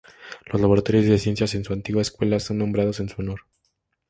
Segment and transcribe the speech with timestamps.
[0.47, 3.41] Los laboratorios de ciencias en su antigua escuela son nombrados en su honor.